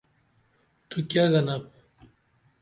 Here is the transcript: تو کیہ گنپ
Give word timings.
تو 0.89 0.97
کیہ 1.09 1.23
گنپ 1.33 1.65